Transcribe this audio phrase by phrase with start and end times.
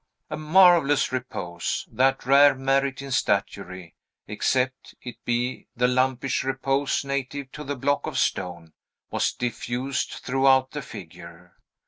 [0.31, 3.93] A marvellous repose that rare merit in statuary,
[4.27, 8.73] except it be the lumpish repose native to the block of stone
[9.11, 11.55] was diffused throughout the figure.